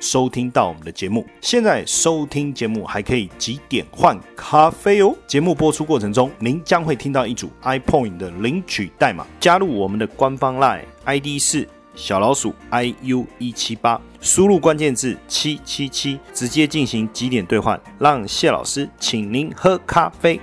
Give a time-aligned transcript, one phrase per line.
[0.00, 5.14] 收听到我们的节目，现在收听节目还可以几点换咖啡哦。
[5.26, 20.40] 节目播出过程中，您将会听到一组 iPoint 的领取代码，加入我们的官方 Line ID 是小老鼠 iu 一七八，输入关键字七七七，直接进行几点兑换，让谢老师请您喝咖啡。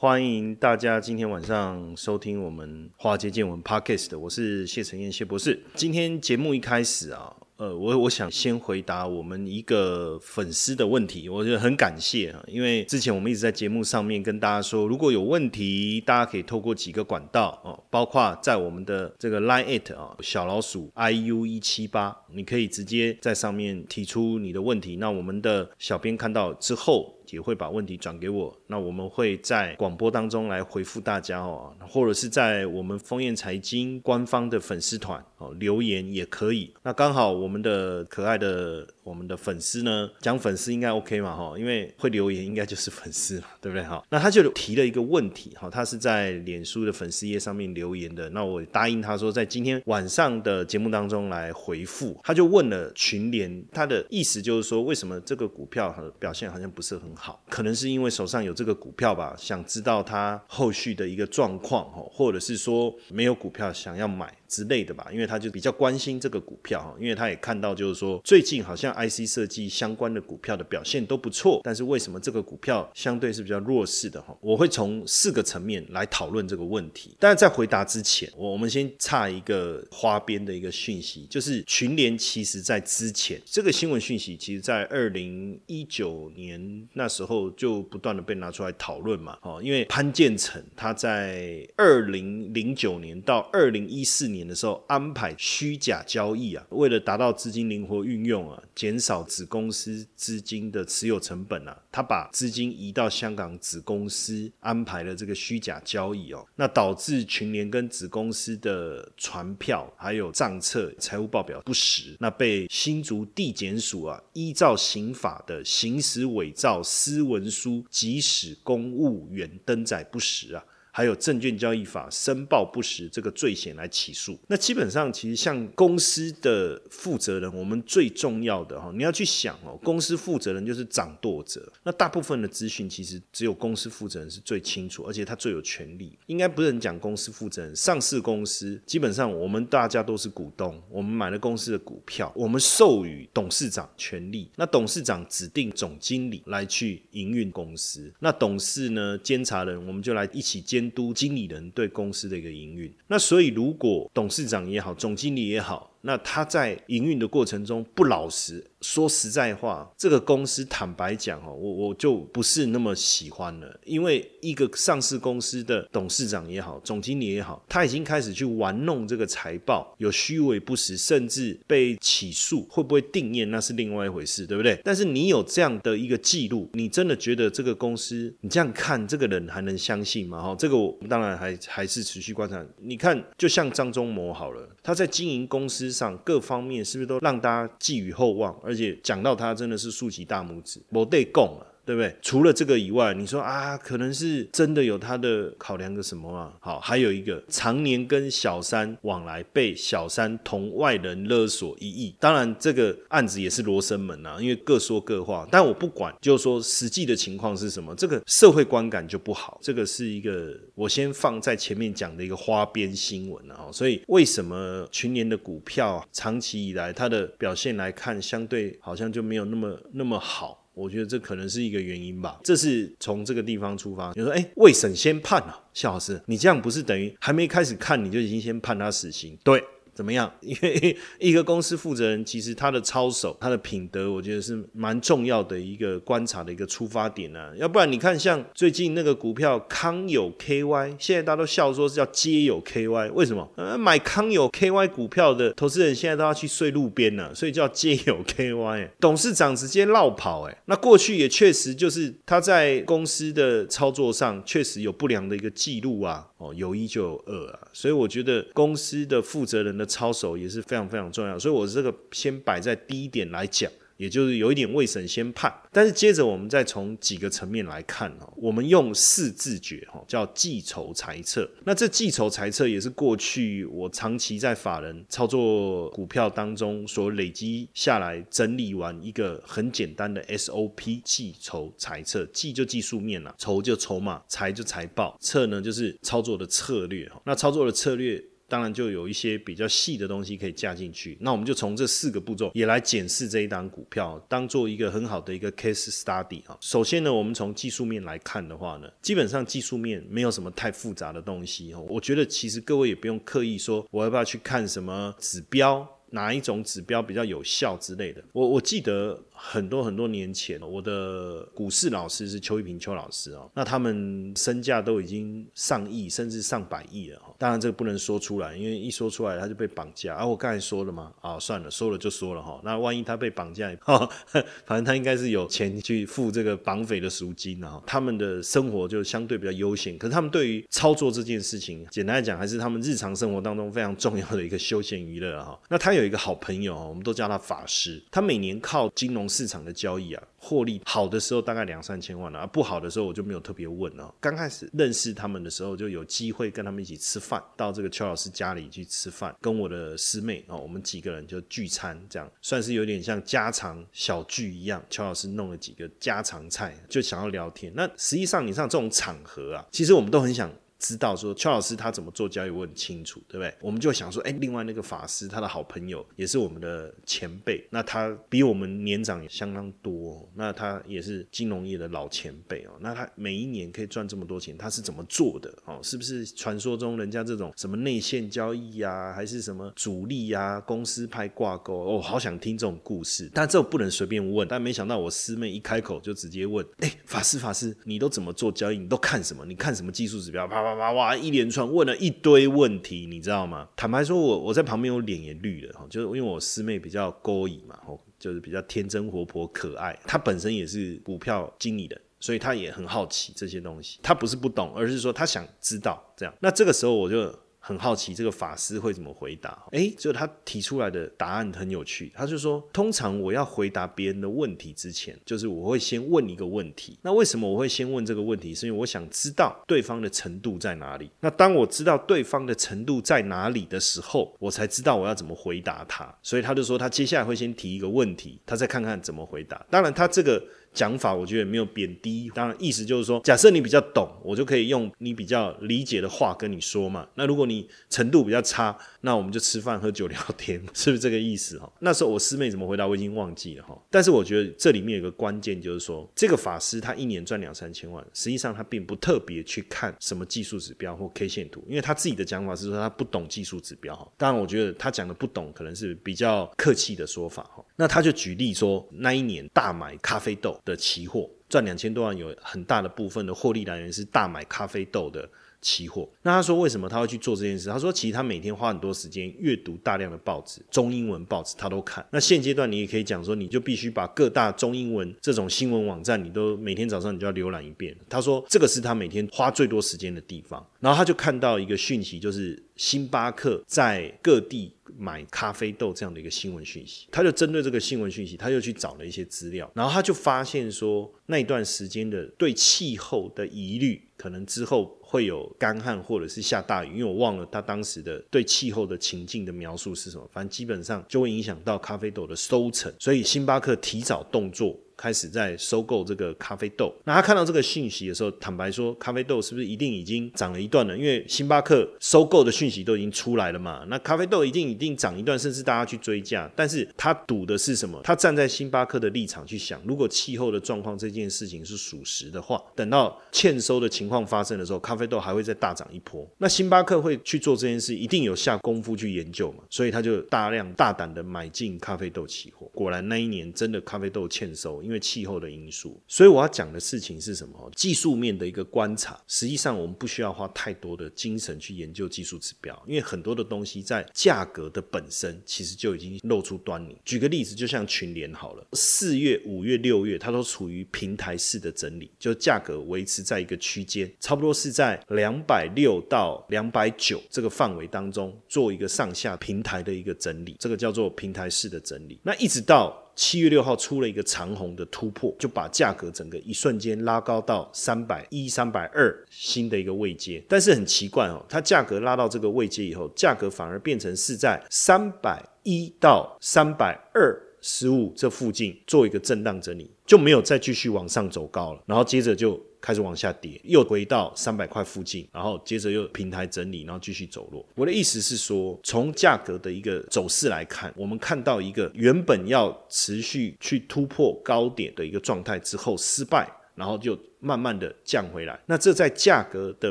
[0.00, 5.60] 欢迎大家今天晚上收听我们华尔街见闻 Podcast，我是谢承彦谢博士。
[5.74, 7.34] 今天节目一开始啊。
[7.56, 37.38] 呃，我我想先回答我们一个粉丝的问题，我觉得很感谢啊，因为之前我们一直在节目上面跟大家说，如果有问题，大家可以透过几个管道哦，包括在我们的这个 Line It 啊，小老鼠 iu 一七八，你可以直接在上面提出你的问题，那我们的小编看到之后也会把问题转给我，那我们会在广播当中来回复大家哦，或者是在我们丰燕财经官方的粉丝团哦留言也可以，那刚好。
[37.38, 44.04] 我们的可爱的我们的粉丝呢，讲粉丝应该 OK 嘛哈，因为会留言应该就是粉丝嘛，对不对哈？
[44.10, 52.20] 那他就提了一个问题哈，他是在脸书的粉丝页上面留言的，那我答应他说在今天晚上的节目当中来回复。
[52.22, 57.42] 他就问了群联，他的意思就是说，为什么这个股票表现好像不是很好？
[57.48, 64.32] 可能是因为手上有这个股票吧，想知道他后续的一个状况哈，或者是说没有股票想要买。
[64.48, 74.34] 之类的吧，因为他就比较关心这个股票哈，因为他也看到就是说最近好像 IC 设计相关的股票的表现都不错，但是为什么这个股票相对是比较弱势的哈？
[74.40, 77.14] 我会从四个层面来讨论这个问题。
[77.20, 94.37] 但是在回答之前，我我们先差一个花边的一个讯息，就是群联其实在之前这个新闻讯息，其实在二零一九年那时候就不断的被拿出来讨论嘛，哦，因为潘建成他在二零零九年到二零一四年。
[94.38, 120.64] 年的时候安排虚假交易啊，为了达到资金灵活运用啊，减少子公司资金的持有成本啊，他把资金移到香港子公司，安排了这个虚假交易哦，那导致群联跟子公司的传票还有账册、财务报表不实，那被新竹地检署啊依照刑法的行使伪造私文书、即使公务员登载不实啊。
[120.98, 136.18] 还有证券交易法申报不实这个罪嫌来起诉，那基本上其实像公司的负责人，我们最重要的哈，你要去想哦，公司负责人就是掌舵者，那大部分的资讯其实只有公司负责人是最清楚，而且他最有权利。
[136.26, 150.87] 应该不能讲公司负责人，上市公司基本上我们大家都是股东，我们买了公司的股票，我们授予董事长权利，那董事长指定总经理来去营运公司，那董事呢监察人，我们就来一起监。
[150.90, 155.92] 督经理人对公司的一个营运，那所以如果董事长也好，总经理也好。
[156.00, 163.80] 那他在营运的过程中不老实，说实在话，这个公司坦白讲哦，我我就不是那么喜欢了。
[163.84, 174.80] 因为一个上市公司的董事长也好，总经理也好，他已经开始去玩弄这个财报，有虚伪不实，甚至被起诉，会不会定验那是另外一回事，对不对？
[174.84, 180.40] 但是你有这样的一个记录，你真的觉得这个公司，你这样看这个人还能相信吗？
[180.40, 182.64] 哈，这个我当然还还是持续观察。
[182.80, 185.87] 你看，就像张忠谋好了，他在经营公司。
[185.90, 188.54] 上各方面是不是都让大家寄予厚望？
[188.62, 191.66] 而且讲到他真的是竖起大拇指，我得供了。
[191.88, 192.14] 对不对？
[192.20, 196.52] 除了这个以外，你说啊，可能是真的有他的考量个什么啊？
[196.60, 202.14] 好，还有一个常年跟小三往来，被小三同外人勒索一亿。
[202.20, 205.48] 当然，这个案子也是罗生门啊，因为各说各话。
[205.50, 209.58] 但我不管，就是说实际的情况是什么，这个社会观感就不好。
[209.62, 213.70] 这个是一个我先放在前面讲的一个花边新闻啊。
[213.72, 220.66] 所以为什么群年的股票长期以来它的表现来看，相对好像就没有那么那么好？
[220.78, 224.12] 我觉得这可能是一个原因吧，这是从这个地方出发。
[224.14, 229.36] 你说，哎，未审先判啊，夏老师，你这样不是等于还没开始看你就已经先判他死刑？
[229.42, 229.62] 对。
[229.98, 230.32] 怎么样？
[230.40, 237.52] 因为一个公司负责人其实他的操守、他的品德，我觉得是蛮重要的一个观察的一个出发点啊。
[237.56, 243.50] 要不然你看，像最近那个股票康友 KY，现在大家都笑说是叫皆有 KY，为什么？
[243.56, 248.90] 呃，买康友 KY 股票的投资人现在都要去睡路边了，所以叫皆有 KY。
[249.00, 256.28] 董事长直接绕跑，哎，那过去也确实就是他在公司的操作上确实有不良的一个记录啊。
[256.38, 263.68] 哦，有一就有二啊，所以我觉得公司的负责人的操守也是非常非常重要，所以我这个先摆在第一点来讲。
[263.98, 271.50] 也就是有一点未审先判，但是接着我们再从几个层面来看哦，我们用四字诀哈，叫计筹裁测。
[271.64, 282.24] 那这计筹裁测也是过去我长期在法人操作股票当中所累积下来整理完一个很简单的 SOP 计筹裁测。
[282.26, 287.20] 计就技术面了，筹就筹码，裁就财报，测呢就是操作的策略哈。
[287.24, 288.24] 那操作的策略。
[288.48, 296.56] 当然就有一些比较细的东西可以加进去，那我们就从这四个步骤也来检视这一档股票，当做一个很好的一个 case study 啊。
[296.60, 301.84] 首先呢，我们从技术面来看的话呢，基本上技术面没有什么太复杂的东西哦。
[301.88, 308.24] 我觉得其实各位也不用刻意说我要不要去看什么指标，哪一种指标比较有效之类的。
[308.32, 309.22] 我我记得。
[309.40, 317.32] 很多很多年前，我的股市老师是邱一平邱老师哦，那他们身价都已经上亿甚至上百亿了哈。
[317.38, 320.16] 当然这个不能说出来，因为一说出来他就被绑架。
[320.16, 322.60] 啊，我刚才说了嘛，啊，算了，说了就说了哈。
[322.64, 324.08] 那万一他被绑架，哈，
[324.66, 327.80] 反正他应该是有钱去付这个绑匪的赎金啊。
[327.86, 335.56] 他们的生活就相对比较悠闲，可是他们对于操作这件事情，简单来讲，还是他们日常生活当中非常重要的一个休闲娱乐哈。
[335.68, 339.27] 那他有一个好朋友，我们都叫他法师，他每年靠金融。
[339.28, 344.14] 市场的交易啊，获利好的时候大概两三千万了，而不好的时候我就没有特别问了。
[344.20, 354.82] 刚开始认识他们的时候，就有机会跟他们一起吃饭，到这个邱老师家里去吃饭，跟我的师妹哦，我们几个人就聚餐，这样算是有点像家常小聚一样。
[354.88, 357.72] 邱老师弄了几个家常菜，就想要聊天。
[357.74, 360.50] 那实际上你像这种场合啊，其实我们都很想。
[360.78, 363.52] 知道说邱老师他怎么做交易，我很清楚，对不对？
[363.60, 372.70] 我们就想说，哎，另外那个法师他的好朋友也是我们的前辈，那他比我们年长也相当多，那他也是金融业的老前辈哦。
[372.78, 375.52] 那他每一年可以赚这么多钱，他是怎么做的？
[375.64, 381.74] 哦，是不是传说中人家这种什么内线交易呀，还是什么主力呀，公司派挂钩？
[381.74, 384.46] 哦，好想听这种故事，但这不能随便问。
[384.46, 388.78] 但没想到我师妹一开口就直接问，哎，法师法师，你都怎么做交易？
[388.78, 389.44] 你都看什么？
[389.44, 390.46] 你看什么技术指标？
[390.46, 390.67] 啪。
[390.74, 391.16] 哇哇哇！
[391.16, 393.68] 一连串问了一堆问题，你知道吗？
[393.76, 399.98] 坦白说，我我在旁边，我脸也绿了哈，就是因为我师妹比较勾引嘛，吼，就是比较天真活泼可爱。
[400.06, 403.98] 她本身也是股票经理的，所以她也很好奇这些东西。
[404.02, 406.34] 她不是不懂，而是说她想知道这样。
[406.40, 407.34] 那这个时候我就。
[407.60, 409.66] 很好奇这个法师会怎么回答？
[409.72, 412.10] 诶，就他提出来的答案很有趣。
[412.14, 416.98] 他就说，通常我要回答别人的问题之前，就是我会先问一个问题。
[417.02, 418.54] 那为什么我会先问这个问题？
[418.54, 421.10] 是因为我想知道对方的程度在哪里。
[421.20, 426.14] 那当我知道对方的程度在哪里的时候，我才知道我要怎么回答他。
[426.22, 429.64] 所以他就说，他接下来会先提一个问题，他再看看怎么回答。
[429.68, 430.42] 当然，他这个。
[430.72, 437.06] 讲法我觉得没有贬低，当然意思就是说，假设你比较懂，我就可以用你比较理解的话跟你说嘛。
[437.14, 441.70] 那如果你程度比较差，那我们就吃饭喝酒聊天， 是不是这个意思哈？
[441.80, 443.76] 那时候我师妹怎么回答我已经忘记了哈。
[443.90, 454.08] 但是我觉得这里面有个关键就是说，这个法师他一年赚两三千万，实际上他并不特别去看什么技术指标或 K 线图，因为他自己的讲法是说他不懂技术指标哈。
[454.16, 457.64] 当然我觉得他讲的不懂可能是比较客气的说法哈。
[457.76, 465.28] 那他就举例说，那一年大买咖啡豆的期货赚两千多万，有很大的部分的获利来源是大买咖啡豆的。
[465.60, 467.68] 期货，那他说为什么他会去做这件事？
[467.68, 472.06] 他说其实他每天花很多时间阅读大量的报纸，中英文报纸他都看。
[472.12, 477.92] 那现阶段你也可以讲说，你就必须把各大中英文这种新闻网站，你都每天早上你就要浏览一遍。
[478.08, 480.64] 他说这个是他每天花最多时间的地方。
[480.78, 487.06] 然后他就看到一个讯息，就是星巴克在各地买咖啡豆这样的一个新闻讯息。
[487.10, 494.94] 他就针对这个新闻讯息，他就去找了一些资料，然后他就发现说那一段时间的对气候的疑虑，可能之后。
[495.08, 500.30] 会有干旱或者是下大雨，因为我忘了他当时的对气候的情境的描述是什么。
[500.30, 504.78] 反正基本上就会影响到咖啡豆的收成，所以星巴克提早动作。
[504.98, 506.92] 开始在收购这个咖啡豆。
[507.04, 510.98] 那他看到这个讯息的时候，坦白说，咖啡豆是不是一定已经涨了一段了？
[510.98, 516.50] 因为星巴克收购的讯息都已经出来了嘛，那咖啡豆一定一定涨一段，甚至大家去追价。
[516.56, 518.00] 但是他赌的是什么？
[518.02, 526.28] 他站在星巴克的立场去想，如果气候的状况这件事情是属实的话，等到欠收的情况发生的时候，咖啡豆还会再大涨一波。
[526.38, 532.68] 那星巴克会去做这件事，一定有下功夫去研究嘛，所以他就大量大胆的买进咖啡豆期货。
[532.74, 536.00] 果然那一年真的咖啡豆欠收，因为气候的因素。
[536.08, 537.70] 所以我要讲的事情是什么？
[537.76, 539.20] 技术面的一个观察。
[539.26, 546.96] 实际上我们不需要花太多的精神去研究技术指标，因为很多的东西在价格的本身其实就已经露出端倪。
[547.04, 562.18] 举个例子，就像群联好了，四月、五月、六月，它都处于平台式的整理，就价格维持在一个区间，差不多是在两百六到两百九这个范围当中做一个上下平台的一个整理，这个叫做平台式的整理。
[562.22, 563.04] 那一直到。
[563.18, 570.40] 七月六号出了一个长虹的突破，就把价格整个一瞬间拉高到三百一、三百二新的一个位阶。
[570.48, 581.82] 但是很奇怪哦，它价格拉到这个位阶以后，价格反而变成是在三百一到三百二十五这附近做一个震荡整理，就没有再继续往上走高了。
[581.86, 582.67] 然后接着就。
[582.80, 587.64] 开始往下跌，又回到三百块附近，然后接着又平台整理，然后继续走弱。
[587.74, 596.48] 我的意思是说，从价格的一个走势来看，我们看到一个原本要持续去突破高点的一个状态之后失败。
[596.78, 599.90] 然后就慢慢的降回来，那这在价格的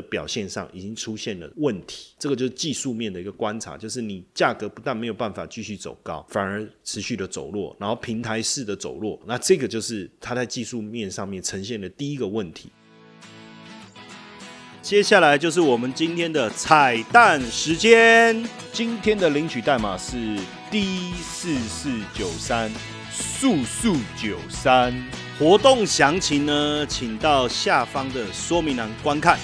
[0.00, 12.70] 表现上已经出现了问题，这个就是技术面的一个观察，就是你价格不但没有办法继续走高，反而持续的走弱，然后平台式的走弱，那这个就是它在技术面上面呈现的第一个问题。
[14.80, 18.42] 接下来就是我们今天的彩蛋时间，
[18.72, 20.36] 今天的领取代码是
[20.70, 22.70] D 四四九三。
[23.10, 24.94] 速速九三
[25.38, 29.36] 活动详情呢，请到下方的说明栏观看。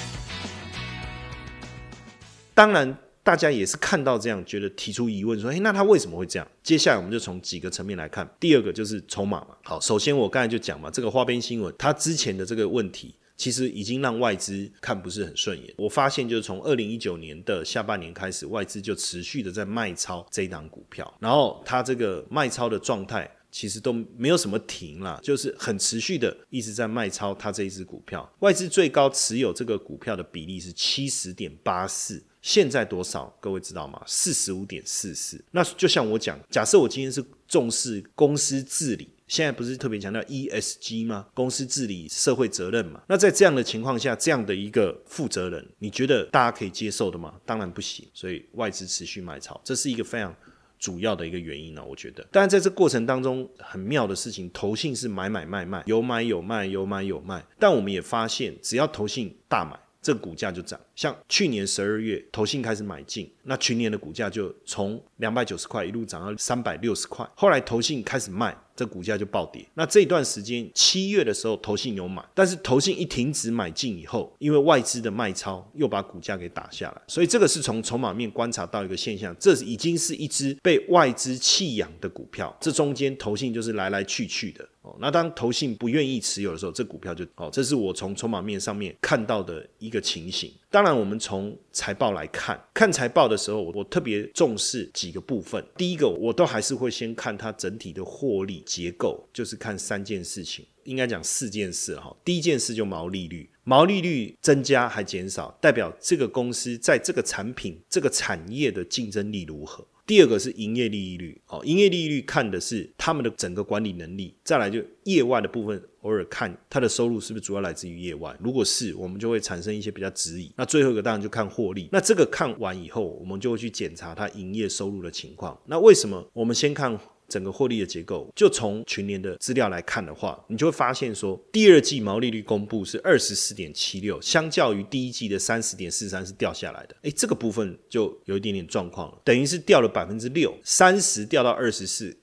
[2.55, 8.29] 当然，大家也是看到这样，觉得提出疑问，说：“哎，那他为什么会这样？”接下来我们就从几个层面来看。
[8.39, 9.49] 第二个就是筹码嘛。
[9.65, 15.75] 好，首先我刚才就讲嘛，这个花边新闻，它之前的这个问题，其实已经让外资看不是很顺眼。
[15.77, 23.31] 我发现，就是从二零一九年的下半年开始，外资就持续的在卖超这一档股票，然后它这个卖超的状态。
[23.55, 28.29] 其实都没有什么停了，就是很持续的一直在卖超它这一只股票。
[28.41, 33.33] 外资最高持有这个股票的比例是七十点八四，现在多少？
[33.41, 34.03] 各位知道吗？
[34.09, 35.41] 四十五点四四。
[35.53, 41.27] 那就像我讲，假设我今天是重视公司治理，现在不是特别强调 ESG 吗？
[41.35, 43.03] 公司治理、社会责任嘛。
[43.09, 47.35] 那在这样的情况下，这样的一个负责人，你觉得大家可以接受的吗？
[47.45, 48.07] 当然不行。
[48.13, 50.35] 所以外资持续买超，这是一个非常。
[50.77, 57.43] 主要的一个原因呢，我觉得，当然在这过程当中很妙的事情，投信是买买卖卖，有买有卖，有买有卖。
[57.59, 60.79] 但我们也发现，只要投信大买，这股价就涨。
[60.95, 67.29] 像去年十二月，投信开始买进，那去年的股价就从两百九十块一路涨到三百六十块。
[67.35, 68.57] 后来投信开始卖。
[68.77, 69.65] 这股价就暴跌。
[69.75, 77.01] 那这段时间，七月的时候，投信有买，但是投信一停止买进以后，因为外资的卖超，又把股价给打下来。
[77.07, 82.53] 所以这个是从筹码面观察到一个现象，这已经是一只被外资弃养的股票。
[82.61, 84.97] 这中间投信就是来来去去的哦。
[84.99, 90.53] 那当投信不愿意持有的时候，这股票就哦，这是我从筹码面上面看到的一个情形。
[90.69, 95.65] 当然，我们从财报来看，看财报的时候，我特别重视几个部分。
[95.77, 102.15] 第一个，我都还是会先看它整体的获利结构，就是看三件事情，应该讲四件事哈。
[102.25, 109.87] 第一件事就毛利率，毛利率增加还减少，代表这个公司在这个产品、这个产业的竞争力如何。
[110.07, 114.35] 第二个是营业利率，哦，营业利率看的是他们的整个管理能力。
[114.45, 118.37] 再来就业外的部分，偶尔看它的收入是不是主要来自于业外。
[118.39, 120.53] 如果是，我们就会产生一些比较质疑。
[120.57, 121.89] 那最后一个当然就看获利。
[121.91, 125.59] 那这个看完以后，我们就会去检查它营业收入的情况。
[125.67, 126.99] 那为什么我们先看？
[127.29, 136.97] 整个获利的结构，就从群联的资料来看的话，你就会发现说，第二季毛利率公布是二十四点七六，相较于第一季的三十点四三是掉下来的。
[137.03, 142.17] 诶，这个部分就有一点点状况了，等于是掉了百分之六，三十掉到二十四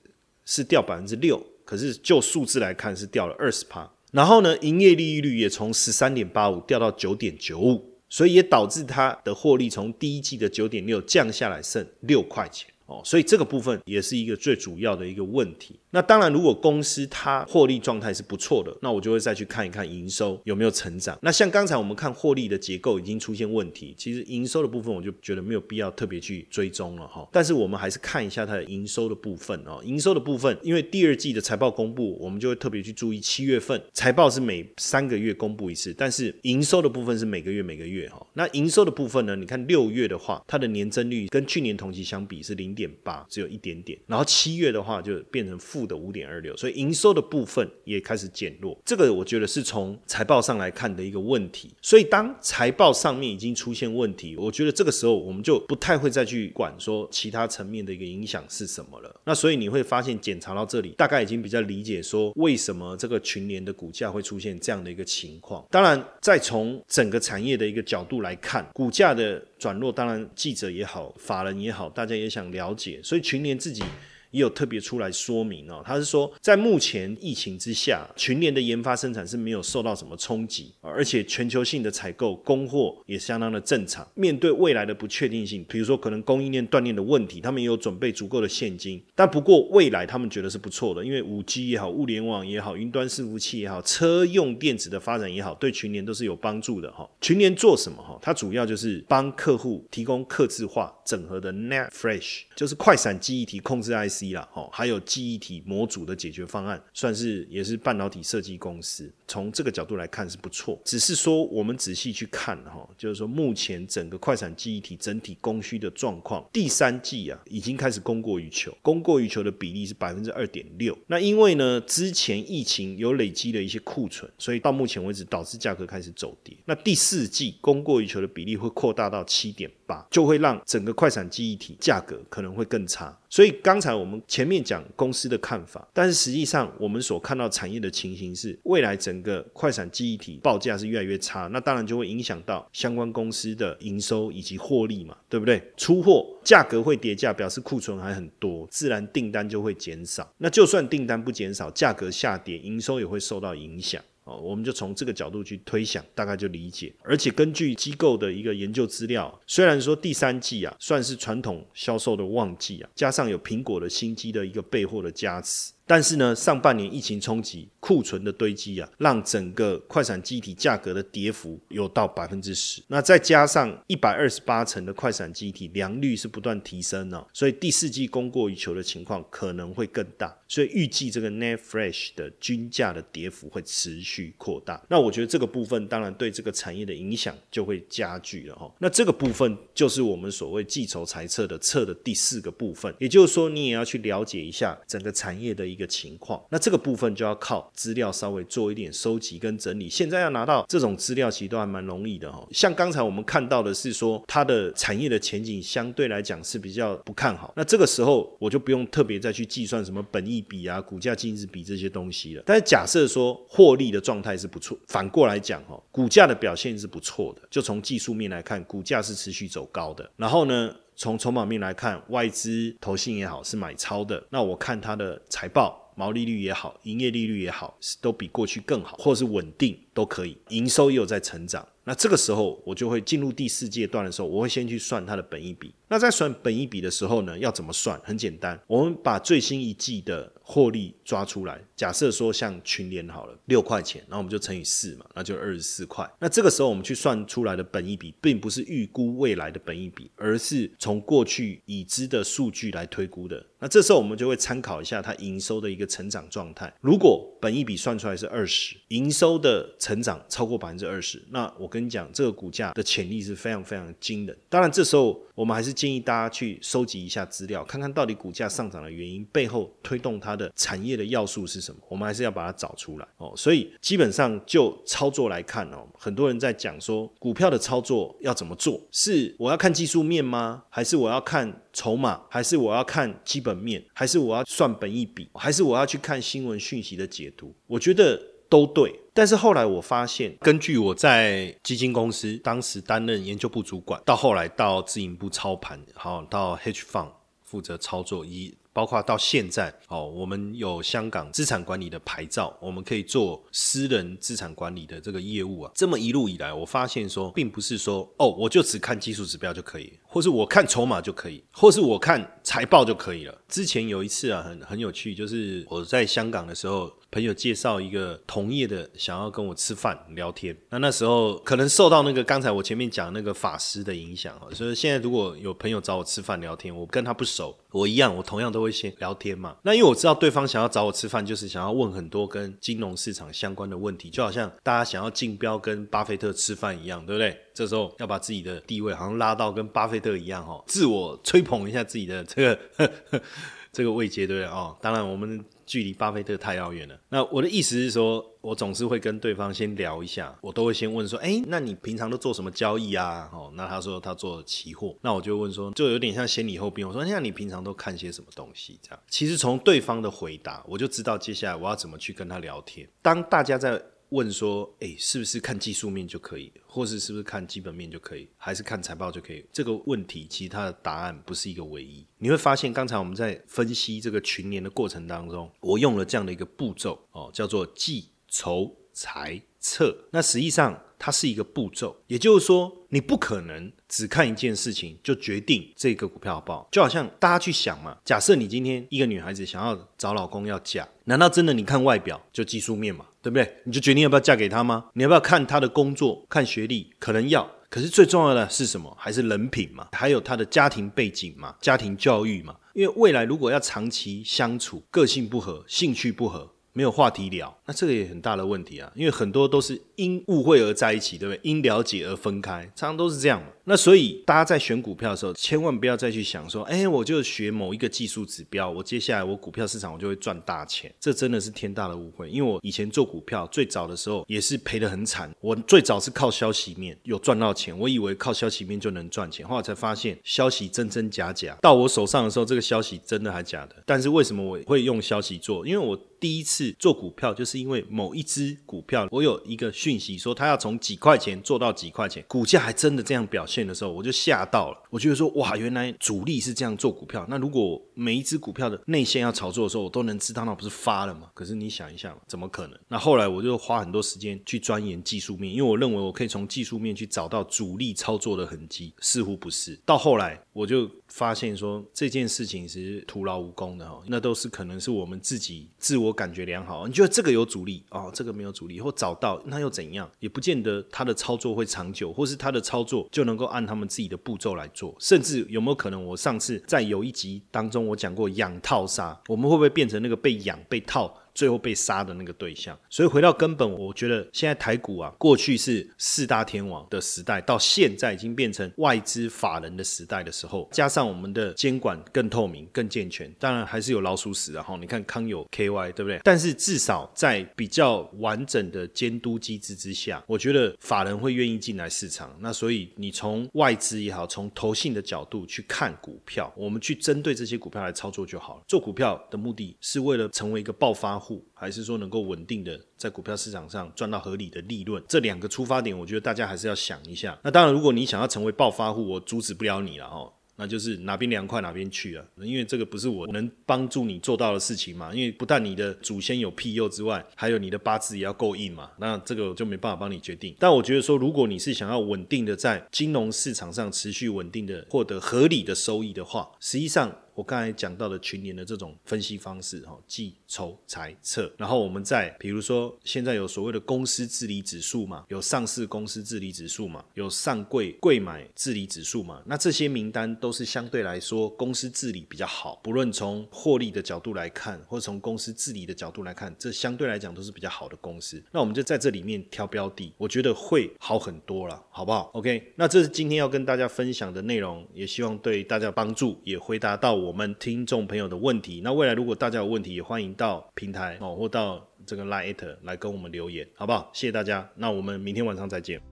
[0.44, 3.90] 是掉百分之六，可是就数字来看是掉了二十趴。
[4.12, 12.68] 然后呢，营业利率也从十三点八五掉到九点九五，所以也导致它的获利从第一季的九点六降下来剩六块钱。
[12.86, 15.78] 哦，所以这个部分也是一个最主要的一个问题。
[15.90, 21.18] 那当然，如果公司它获利状态是不错的，那我就会再去看一看营收有没有成长。
[21.22, 27.28] 那像刚才我们看获利的结构已经出现问题，其实营收的部分我就觉得没有必要特别去追踪了哈。
[27.30, 29.80] 但是我们还是看一下它的营收的部分哦。
[29.84, 38.26] 营收的部分，因为第二季的财报公布，我们就会特别去注意七月份财报是每三个月公布一次，但是营收的部分是每个月每个月哈。
[38.32, 39.36] 那营收的部分呢？
[39.36, 43.98] 你看六月的话，它的年增率跟去年同期相比是零点八，只有一点点。
[44.06, 45.82] 然后七月的话就变成负。
[45.82, 51.74] 的五点二六，所以营收的部分也开始减弱，这个我觉得是从财报上来看的一个问题。
[51.82, 59.20] 所以当财报上面已经出现问题，我觉得这个时候我们就不太会再去管说其他层面的一个影响是什么了。
[59.24, 65.66] 那所以你会发现检查到这里，大概已经比较理解说为什么这个群联的股价会出现这样的一个情况。
[65.68, 73.84] 当然，再从整个产业的一个角度来看，股价的转弱，当然记者也好，法人也好，大家也想了解，所以群联自己。
[74.32, 84.06] 也有特别出来说明哦，他是说，在目前疫情之下，群联的研发生产是没有受到什么冲击，而且全球性的采购供货也相当的正常。
[84.14, 89.02] 面对未来的不确定性，比如说可能供应链断裂的问题，他们也有准备足够的现金。
[89.14, 97.06] 但不过未来他们觉得是不错的，因为五 G 也好，物联网也好，云端伺服器也好，车用电子的发展也好，对群联都是有帮助的哈。
[97.20, 98.18] 群联做什么哈？
[98.22, 104.21] 它主要就是帮客户提供客制化整合的 Net Fresh，就是快闪记忆体控制 IC。
[104.32, 109.12] 啦，哦，还有记忆体模组的解决方案，算是也是半导体设计公司。
[109.32, 120.94] 从这个角度来看是不错，只是说我们仔细去看哈，就是说目前整个快闪记忆体整体供需的状况，第三季啊已经开始供过于求，供过于求的比例是百分之二点六。
[121.06, 126.54] 那因为呢之前疫情有累积的一些库存，所以到目前为止导致价格开始走跌。
[126.66, 133.18] 那第四季供过于求的比例会扩大到七点八，就会让整个快闪记忆体价格可能会更差。
[133.30, 145.62] 所以刚才我们前面讲公司的看法，但是实际上我们所看到产业的情形是，未来整个快闪记忆体报价是越来越差，那当然就会影响到相关公司的营收以及获利嘛，对不对？
[145.76, 150.30] 出货价格会跌价，表示库存还很多，自然订单就会减少。
[150.38, 154.02] 那就算订单不减少，价格下跌，营收也会受到影响。
[154.24, 156.94] 哦，我们就从这个角度去推想，大概就理解。
[157.02, 165.72] 而且根据机构的一个研究资料，虽然说第三季啊算是传统销售的旺季啊，加上有苹果的新机的一个备货的加持。
[165.86, 172.82] 但是呢，上半年疫情冲击，库存的堆积啊，让整个快闪机体价格的跌幅有到百分之十。
[172.88, 180.34] 那再加上一百二十八层的快闪机体良率是不断提升呢，所以第四季供过于求的情况可能会更大。
[180.48, 184.80] 所以预计这个 Net Fresh 的均价的跌幅会持续扩大。
[184.88, 188.70] 那我觉得这个部分当然对这个产业的影响就会加剧了哈。
[188.78, 199.88] 那这个部分就是我们所谓计筹裁测的测的第四个部分，也就是说你也要去了解一下整个产业的一个情况，那这个部分就要靠资料稍微做一点收集跟整理。
[199.88, 202.46] 现在要拿到这种资料，其实都还蛮容易的哈。
[202.50, 207.52] 像刚才我们看到的是说，它的产业的前景相对来讲是比较不看好。
[207.56, 212.42] 那这个时候我就不用特别再去计算什么本益比啊、股价净值比这些东西了。
[212.44, 217.42] 但是假设说获利的状态是不错，反过来讲哈，股价的表现是不错的。
[217.50, 220.10] 就从技术面来看，股价是持续走高的。
[220.16, 220.74] 然后呢？
[220.94, 224.22] 从筹码面来看，外资投信也好是买超的。
[224.30, 230.36] 那我看它的财报，毛利率也好，营业利率也好，都比过去更好，或是稳定都可以。
[230.48, 231.66] 营收也有在成长。
[231.84, 235.74] 那这个时候，我就会进入第四阶段的时候，我会先去算它的本益比。
[235.88, 238.00] 那在算本益比的时候呢，要怎么算？
[238.04, 241.60] 很简单，我们把最新一季的获利抓出来。
[241.74, 246.08] 假设说像群联好了，六块钱，然后我们就乘以四嘛，那就二十四块。
[246.20, 253.44] 那这个时候我们去算出来的本益比，并不是预估未来的本益比，而是从过去已知的数据来推估的。
[253.58, 256.72] 那这时候我们就会参考一下它营收的一个成长状态。
[256.80, 264.38] 如果本益比算出来是二十，营收的成长超过百分之二十，那我跟你讲，这个股价的潜力是非常非常惊人。
[264.48, 271.80] 当然，这时候我们还是建议大家去收集一下资料，看看到底股价上涨的原因背后推动它的产业的要素是什么。
[271.88, 273.34] 我们还是要把它找出来哦。
[273.36, 278.80] 所以基本上就操作来看哦，很多人在讲说股票的操作要怎么做？
[278.92, 280.62] 是我要看技术面吗？
[280.70, 282.22] 还是我要看筹码？
[282.30, 283.84] 还是我要看基本面？
[283.92, 285.28] 还是我要算本一比？
[285.34, 287.52] 还是我要去看新闻讯息的解读？
[287.66, 288.22] 我觉得。
[288.52, 297.10] 都对，但是后来我发现，根据我在基金公司当时担任研究部主管，到后来到自营部操盘，好到 H Fund
[297.44, 305.70] 负责操作，以包括到现在哦，我们有香港资产管理的牌照，我们可以做私人资产管理的这个业务啊。
[305.74, 313.38] 这么一路以来，我发现说，并不是说哦，我就只看技术指标就可以，或是我看筹码就可以，或是我看财报就可以了。
[313.46, 316.90] 之前有一次啊，很很有趣，就是我在香港的时候。
[317.12, 320.56] 朋友介绍一个同业的，想要跟我吃饭聊天。
[320.70, 329.54] 那那时候可能受到那个刚才我前面讲那个法师的影响哈，所以现在如果有朋友找我吃饭聊天，我跟他不熟，我一样，我同样都会先聊天嘛。
[329.62, 337.38] 那因为我知道对方想要找我吃饭，就是想要问很多跟金融市场相关的问题，就好像大家想要竞标跟巴菲特吃饭一样，对不对？
[337.52, 342.90] 这时候要把自己的地位好像拉到跟巴菲特一样哈，自我吹捧一下自己的这个
[343.70, 344.74] 这个位阶，对不对哦？
[344.80, 345.44] 当然我们。
[345.66, 346.98] 距离巴菲特太遥远了。
[347.08, 356.86] 那我的意思是说，我总是会跟对方先聊一下，我都会先问说：“哎，那你平常都做什么交易啊？”哦，那他说他做期货，那我就问说，就有点像先礼后兵。
[356.86, 362.88] 我说：“那你平常都看些什么东西？”这样，其实从对方的回答，我就知道接下来我要怎么去跟他聊天。
[363.00, 363.82] 当大家在。
[364.12, 369.44] 问说，哎，是不是看技术面就可以，或是是不是看基本面就可以，还是看财报就可以？
[369.52, 372.06] 这个问题其实它的答案不是一个唯一。
[372.18, 379.96] 你会发现，刚才我们在分析这个群联的过程当中，我用了这样的一个步骤哦，叫做计筹财测。
[380.10, 386.68] 那实际上它是一个步骤，也就是说，你不可能只看一件事情就决定这个股票好不好。
[386.70, 393.04] 就好像大家去想嘛，假设你今天一个女孩子想要找老公要嫁，难道真的你看外表就技术面嘛？
[393.20, 393.56] 对不对？
[393.64, 394.84] 你就决定要不要嫁给他吗？
[394.92, 396.88] 你要不要看他的工作、看学历？
[397.00, 398.96] 可能要，可是最重要的是什么？
[398.96, 399.88] 还是人品嘛？
[399.90, 401.56] 还有他的家庭背景嘛？
[401.60, 402.54] 家庭教育嘛？
[402.74, 406.52] 因为未来如果要长期相处，个性不合、兴趣不合。
[406.74, 411.40] 没有话题聊，那这个也很大的问题啊，因为很多都是因误会而在一起，对不对？
[411.42, 413.42] 因了解而分开，常常都是这样。
[413.64, 422.28] 那所以大家在选股票的时候，千万不要再去想说，哎，我就学某一个技术指标，我接下来我股票市场我就会赚大钱，这真的是天大的误会。
[422.28, 433.76] 因为我以前做股票最早的时候也是赔得很惨，我最早是靠消息面有赚到钱，我以为靠消息面就能赚钱，后来才发现消息真真假假，到我手上的时候，这个消息真的还假的。
[433.86, 435.64] 但是为什么我会用消息做？
[435.64, 444.82] 因为我第一次做股票，就是因为某一只股票，我有一个讯息说它要从几块钱做到几块钱，股价还真的这样表现线的时候，我就吓到了。
[444.88, 447.26] 我觉得说哇，原来主力是这样做股票。
[447.28, 451.28] 那如果每一只股票的内线要炒作的时候，我都能知道，那不是发了吗？
[451.34, 452.78] 可是你想一下，怎么可能？
[452.88, 459.78] 那后来我就花很多时间去钻研技术面，因为我认为我可以从技术面去找到主力操作的痕迹，似乎不是。
[459.84, 460.90] 到后来我就。
[461.12, 470.10] 发现说这件事情是徒劳无功的哈，那都是可能是我们自己自我感觉良好，你觉得这个有阻力哦，这个没有阻力，或找到那又怎样？
[470.20, 476.02] 也不见得他的操作会长久，或是他的操作就能够按他们自己的步骤来做，甚至有没有可能？
[476.02, 481.14] 我上次在有一集当中我讲过养套杀，我们会不会变成那个被养被套？
[481.34, 496.20] 最后被杀的那个对象，所以回到根本，我觉得现在台股啊，过去是四大天王的时代，到现在已经变成外资法人的时代的时候，加上我们的监管更透明、更健全，当然还是有老鼠屎，然后你看康有 KY 对不对？
[496.22, 502.36] 但是至少在比较完整的监督机制之下，我觉得法人会愿意进来市场。
[502.40, 508.62] 那所以你从外资也好，从投信的角度去看股票，我们去针对这些股票来操作就好了。
[508.68, 511.21] 做股票的目的是为了成为一个爆发。
[511.22, 517.38] 户还是说能够稳定的在股票市场上赚到合理的利润，这两个出发点，我觉得大家还是要想一下。
[517.44, 520.32] 那当然，如果你想要成为暴发户，我阻止不了你了哦。
[520.54, 525.12] 那就是哪边凉快哪边去啊，因为这个不是我能帮助你做到的事情嘛。
[525.12, 528.90] 因为不但你的祖先有庇佑之外，还有你的八字也要够硬嘛。
[528.98, 530.54] 那这个就没办法帮你决定。
[530.60, 537.10] 但我觉得说，如果你是想要稳定的在金融市场上持续稳定的获得合理的收益的话，实际上。
[537.34, 558.42] 我刚才讲到的群联的这种分析方式，哈，计筹财、策，然后我们再比如说，现在有所谓的公司治理指数嘛，有上市公司治理指数嘛，有上柜柜买治理指数嘛，那这些名单都是相对来说公司治理比较好，不论从获利的角度来看，或从公司治理的角度来看，这相对来讲都是比较好的公司。
[558.52, 567.21] 那我们就在这里面挑标的，我觉得会好很多了，好不好？OK，那这是今天要跟大家分享的内容，也希望对大家帮助，也回答到。
[567.22, 574.10] 我们听众朋友的问题，那未来如果大家有问题，也欢迎到平台哦，或到这个 Line 来跟我们留言，好不好？
[574.12, 576.11] 谢谢大家，那我们明天晚上再见。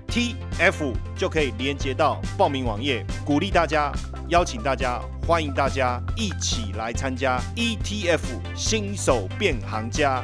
[0.11, 3.93] T F 就可以连接到报名网页，鼓励大家。
[4.27, 8.19] 邀请大家，欢迎大家一起来参加 ETF
[8.53, 10.21] 新手变行家。